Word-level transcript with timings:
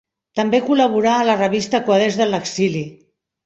També 0.39 0.61
col·laborà 0.69 1.11
a 1.19 1.29
la 1.29 1.37
revista 1.43 1.85
Quaderns 1.91 2.21
de 2.25 2.31
l'Exili. 2.33 2.87